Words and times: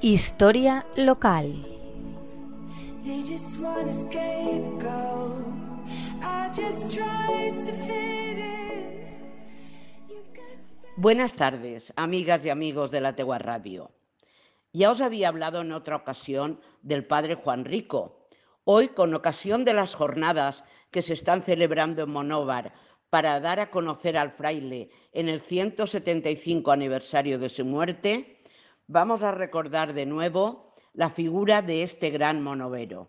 Historia 0.00 0.86
local. 0.96 1.52
Buenas 10.96 11.34
tardes, 11.34 11.92
amigas 11.96 12.44
y 12.44 12.50
amigos 12.50 12.92
de 12.92 13.00
la 13.00 13.16
Tegua 13.16 13.38
Radio. 13.38 13.90
Ya 14.72 14.92
os 14.92 15.00
había 15.00 15.28
hablado 15.28 15.62
en 15.62 15.72
otra 15.72 15.96
ocasión 15.96 16.60
del 16.82 17.04
padre 17.04 17.34
Juan 17.34 17.64
Rico. 17.64 18.28
Hoy, 18.62 18.88
con 18.88 19.12
ocasión 19.14 19.64
de 19.64 19.74
las 19.74 19.96
jornadas 19.96 20.62
que 20.92 21.02
se 21.02 21.14
están 21.14 21.42
celebrando 21.42 22.04
en 22.04 22.10
Monóvar 22.10 22.72
para 23.10 23.40
dar 23.40 23.58
a 23.58 23.70
conocer 23.72 24.16
al 24.16 24.30
fraile 24.30 24.90
en 25.12 25.28
el 25.28 25.40
175 25.40 26.70
aniversario 26.70 27.40
de 27.40 27.48
su 27.48 27.64
muerte, 27.64 28.37
vamos 28.88 29.22
a 29.22 29.32
recordar 29.32 29.92
de 29.92 30.06
nuevo 30.06 30.72
la 30.94 31.10
figura 31.10 31.62
de 31.62 31.82
este 31.82 32.10
gran 32.10 32.42
monovero. 32.42 33.08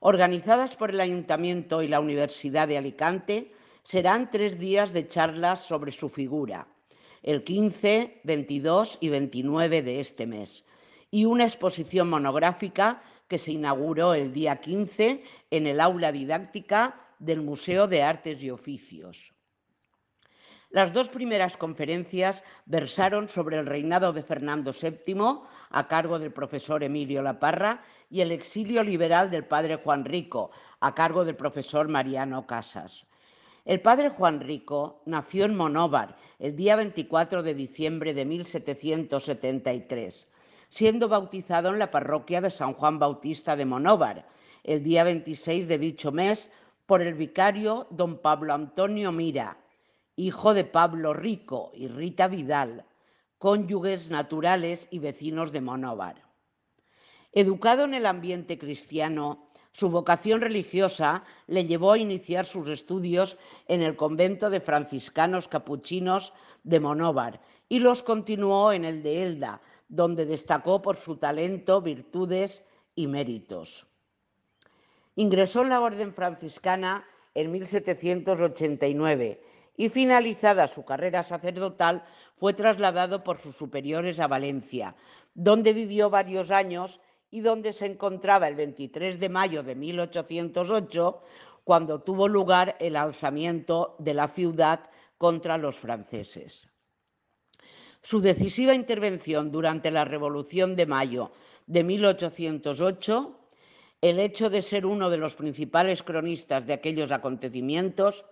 Organizadas 0.00 0.76
por 0.76 0.90
el 0.90 1.00
Ayuntamiento 1.00 1.82
y 1.82 1.88
la 1.88 2.00
Universidad 2.00 2.68
de 2.68 2.78
Alicante, 2.78 3.52
serán 3.82 4.30
tres 4.30 4.58
días 4.58 4.92
de 4.92 5.08
charlas 5.08 5.60
sobre 5.66 5.90
su 5.90 6.10
figura, 6.10 6.68
el 7.22 7.42
15, 7.44 8.20
22 8.24 8.98
y 9.00 9.08
29 9.08 9.82
de 9.82 10.00
este 10.00 10.26
mes, 10.26 10.64
y 11.10 11.24
una 11.24 11.44
exposición 11.44 12.08
monográfica 12.08 13.02
que 13.26 13.38
se 13.38 13.52
inauguró 13.52 14.14
el 14.14 14.32
día 14.32 14.60
15 14.60 15.24
en 15.50 15.66
el 15.66 15.80
aula 15.80 16.12
didáctica 16.12 17.00
del 17.18 17.40
Museo 17.40 17.88
de 17.88 18.02
Artes 18.02 18.42
y 18.42 18.50
Oficios. 18.50 19.32
Las 20.72 20.92
dos 20.92 21.08
primeras 21.08 21.56
conferencias 21.56 22.44
versaron 22.64 23.28
sobre 23.28 23.58
el 23.58 23.66
reinado 23.66 24.12
de 24.12 24.22
Fernando 24.22 24.72
VII, 24.72 25.40
a 25.68 25.88
cargo 25.88 26.20
del 26.20 26.32
profesor 26.32 26.84
Emilio 26.84 27.22
Laparra, 27.22 27.82
y 28.08 28.20
el 28.20 28.30
exilio 28.30 28.84
liberal 28.84 29.32
del 29.32 29.44
padre 29.44 29.80
Juan 29.82 30.04
Rico, 30.04 30.52
a 30.78 30.94
cargo 30.94 31.24
del 31.24 31.34
profesor 31.34 31.88
Mariano 31.88 32.46
Casas. 32.46 33.08
El 33.64 33.80
padre 33.80 34.10
Juan 34.10 34.38
Rico 34.38 35.02
nació 35.06 35.44
en 35.44 35.56
Monóvar 35.56 36.16
el 36.38 36.54
día 36.54 36.76
24 36.76 37.42
de 37.42 37.54
diciembre 37.54 38.14
de 38.14 38.24
1773, 38.24 40.28
siendo 40.68 41.08
bautizado 41.08 41.70
en 41.70 41.80
la 41.80 41.90
parroquia 41.90 42.40
de 42.40 42.50
San 42.50 42.74
Juan 42.74 43.00
Bautista 43.00 43.56
de 43.56 43.64
Monóvar 43.64 44.28
el 44.62 44.84
día 44.84 45.02
26 45.02 45.66
de 45.66 45.78
dicho 45.78 46.12
mes 46.12 46.48
por 46.86 47.02
el 47.02 47.14
vicario 47.14 47.88
don 47.90 48.18
Pablo 48.18 48.54
Antonio 48.54 49.10
Mira, 49.10 49.56
hijo 50.20 50.52
de 50.52 50.64
Pablo 50.64 51.14
Rico 51.14 51.70
y 51.74 51.88
Rita 51.88 52.28
Vidal, 52.28 52.84
cónyuges 53.38 54.10
naturales 54.10 54.86
y 54.90 54.98
vecinos 54.98 55.50
de 55.50 55.62
Monóvar. 55.62 56.22
Educado 57.32 57.84
en 57.84 57.94
el 57.94 58.04
ambiente 58.04 58.58
cristiano, 58.58 59.48
su 59.72 59.88
vocación 59.88 60.42
religiosa 60.42 61.24
le 61.46 61.64
llevó 61.64 61.92
a 61.92 61.98
iniciar 61.98 62.44
sus 62.44 62.68
estudios 62.68 63.38
en 63.66 63.80
el 63.80 63.96
convento 63.96 64.50
de 64.50 64.60
franciscanos 64.60 65.48
capuchinos 65.48 66.34
de 66.64 66.80
Monóvar 66.80 67.40
y 67.68 67.78
los 67.78 68.02
continuó 68.02 68.72
en 68.72 68.84
el 68.84 69.02
de 69.02 69.22
Elda, 69.22 69.62
donde 69.88 70.26
destacó 70.26 70.82
por 70.82 70.96
su 70.96 71.16
talento, 71.16 71.80
virtudes 71.80 72.62
y 72.94 73.06
méritos. 73.06 73.86
Ingresó 75.16 75.62
en 75.62 75.70
la 75.70 75.80
orden 75.80 76.12
franciscana 76.12 77.06
en 77.32 77.52
1789 77.52 79.49
y 79.80 79.88
finalizada 79.88 80.68
su 80.68 80.84
carrera 80.84 81.22
sacerdotal 81.22 82.04
fue 82.36 82.52
trasladado 82.52 83.24
por 83.24 83.38
sus 83.38 83.56
superiores 83.56 84.20
a 84.20 84.26
Valencia, 84.26 84.94
donde 85.32 85.72
vivió 85.72 86.10
varios 86.10 86.50
años 86.50 87.00
y 87.30 87.40
donde 87.40 87.72
se 87.72 87.86
encontraba 87.86 88.46
el 88.46 88.56
23 88.56 89.18
de 89.18 89.28
mayo 89.30 89.62
de 89.62 89.74
1808 89.74 91.22
cuando 91.64 92.02
tuvo 92.02 92.28
lugar 92.28 92.76
el 92.78 92.94
alzamiento 92.94 93.96
de 93.98 94.12
la 94.12 94.28
ciudad 94.28 94.80
contra 95.16 95.56
los 95.56 95.78
franceses. 95.78 96.68
Su 98.02 98.20
decisiva 98.20 98.74
intervención 98.74 99.50
durante 99.50 99.90
la 99.90 100.04
Revolución 100.04 100.76
de 100.76 100.84
Mayo 100.84 101.32
de 101.66 101.84
1808 101.84 103.40
el 104.02 104.18
hecho 104.18 104.48
de 104.50 104.62
ser 104.62 104.84
uno 104.84 105.08
de 105.08 105.18
los 105.18 105.36
principales 105.36 106.02
cronistas 106.02 106.66
de 106.66 106.72
aquellos 106.72 107.10
acontecimientos, 107.10 108.24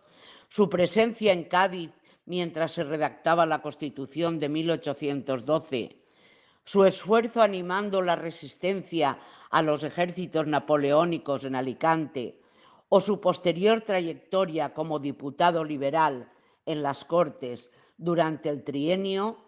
su 0.48 0.69
presencia 0.69 1.32
en 1.32 1.44
Cádiz 1.44 1.91
mientras 2.25 2.72
se 2.72 2.84
redactaba 2.84 3.47
la 3.47 3.62
Constitución 3.62 4.38
de 4.38 4.48
1812, 4.48 5.97
su 6.64 6.84
esfuerzo 6.84 7.41
animando 7.41 8.03
la 8.03 8.16
resistencia 8.16 9.19
a 9.50 9.62
los 9.62 9.84
ejércitos 9.84 10.47
napoleónicos 10.47 11.44
en 11.44 11.54
Alicante 11.54 12.41
o 12.88 13.00
su 13.00 13.20
posterior 13.20 13.82
trayectoria 13.82 14.75
como 14.75 14.98
diputado 14.98 15.64
liberal 15.64 16.31
en 16.66 16.82
las 16.82 17.04
Cortes 17.04 17.70
durante 17.97 18.48
el 18.48 18.64
trienio, 18.64 19.38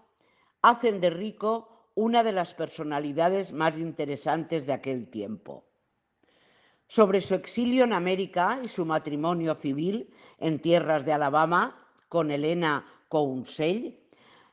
hacen 0.62 1.00
de 1.00 1.10
Rico 1.10 1.90
una 1.94 2.22
de 2.22 2.32
las 2.32 2.54
personalidades 2.54 3.52
más 3.52 3.78
interesantes 3.78 4.66
de 4.66 4.72
aquel 4.72 5.10
tiempo 5.10 5.69
sobre 6.90 7.20
su 7.20 7.36
exilio 7.36 7.84
en 7.84 7.92
América 7.92 8.58
y 8.64 8.66
su 8.66 8.84
matrimonio 8.84 9.54
civil 9.54 10.12
en 10.38 10.60
tierras 10.60 11.04
de 11.04 11.12
Alabama 11.12 11.86
con 12.08 12.32
Elena 12.32 12.84
Counsell, 13.08 13.96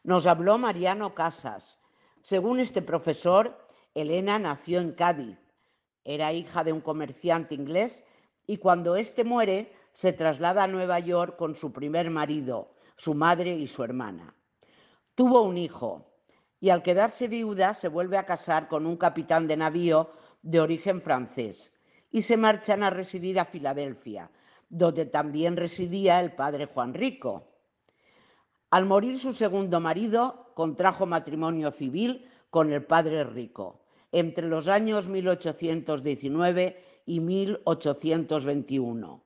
nos 0.03 0.27
habló 0.27 0.59
Mariano 0.59 1.15
Casas. 1.15 1.79
Según 2.21 2.59
este 2.59 2.83
profesor, 2.83 3.57
Elena 3.95 4.37
nació 4.37 4.81
en 4.81 4.91
Cádiz, 4.91 5.39
era 6.03 6.31
hija 6.31 6.63
de 6.63 6.73
un 6.73 6.81
comerciante 6.81 7.55
inglés 7.55 8.03
y 8.45 8.57
cuando 8.57 8.95
éste 8.95 9.23
muere 9.23 9.73
se 9.91 10.13
traslada 10.13 10.65
a 10.65 10.67
Nueva 10.67 10.99
York 10.99 11.37
con 11.37 11.55
su 11.55 11.73
primer 11.73 12.11
marido, 12.11 12.69
su 12.97 13.15
madre 13.15 13.55
y 13.55 13.65
su 13.65 13.83
hermana. 13.83 14.35
Tuvo 15.15 15.41
un 15.41 15.57
hijo 15.57 16.05
y 16.59 16.69
al 16.69 16.83
quedarse 16.83 17.27
viuda 17.27 17.73
se 17.73 17.87
vuelve 17.87 18.19
a 18.19 18.27
casar 18.27 18.67
con 18.67 18.85
un 18.85 18.95
capitán 18.95 19.47
de 19.47 19.57
navío 19.57 20.11
de 20.43 20.59
origen 20.59 21.01
francés 21.01 21.71
y 22.11 22.21
se 22.21 22.37
marchan 22.37 22.83
a 22.83 22.89
residir 22.89 23.39
a 23.39 23.45
Filadelfia, 23.45 24.29
donde 24.69 25.05
también 25.05 25.57
residía 25.57 26.19
el 26.19 26.33
padre 26.33 26.65
Juan 26.65 26.93
Rico. 26.93 27.47
Al 28.69 28.85
morir 28.85 29.19
su 29.19 29.33
segundo 29.33 29.79
marido, 29.79 30.51
contrajo 30.53 31.05
matrimonio 31.05 31.71
civil 31.71 32.29
con 32.49 32.71
el 32.71 32.85
padre 32.85 33.23
Rico 33.23 33.81
entre 34.11 34.47
los 34.47 34.67
años 34.67 35.07
1819 35.07 36.83
y 37.05 37.19
1821, 37.19 39.23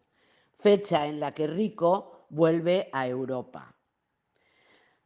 fecha 0.58 1.08
en 1.08 1.19
la 1.19 1.34
que 1.34 1.48
Rico 1.48 2.25
vuelve 2.30 2.90
a 2.92 3.08
Europa. 3.08 3.75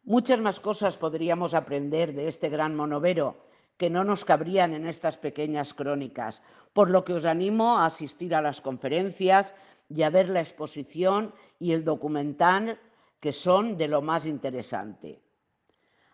Muchas 0.04 0.40
más 0.40 0.60
cosas 0.60 0.98
podríamos 0.98 1.54
aprender 1.54 2.14
de 2.14 2.28
este 2.28 2.50
gran 2.50 2.76
monovero, 2.76 3.46
que 3.78 3.90
no 3.90 4.04
nos 4.04 4.24
cabrían 4.26 4.74
en 4.74 4.88
estas 4.88 5.18
pequeñas 5.18 5.74
crónicas, 5.74 6.42
por 6.74 6.90
lo 6.90 7.04
que 7.04 7.14
os 7.14 7.26
animo 7.26 7.78
a 7.78 7.86
asistir 7.86 8.34
a 8.36 8.42
las 8.42 8.62
conferencias 8.62 9.54
y 9.90 10.04
a 10.04 10.10
ver 10.10 10.30
la 10.30 10.40
exposición 10.40 11.34
y 11.60 11.74
el 11.74 11.84
documental 11.84 12.80
que 13.20 13.32
son 13.32 13.78
de 13.78 13.88
lo 13.88 14.02
más 14.02 14.26
interesante. 14.26 15.22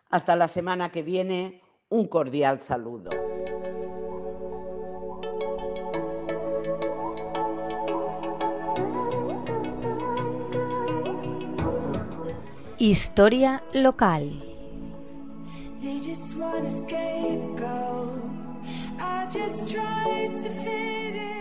Hasta 0.10 0.36
la 0.36 0.48
semana 0.48 0.92
que 0.92 1.04
viene, 1.04 1.62
un 1.90 2.08
cordial 2.08 2.62
saludo. 2.62 3.10
Historia 12.78 13.64
local. 13.74 14.51
Want 16.52 16.66
a 16.66 16.70
scapegoat. 16.70 18.24
I 19.00 19.26
just 19.32 19.72
tried 19.72 20.36
to 20.36 20.50
fit 20.50 21.16
in. 21.16 21.41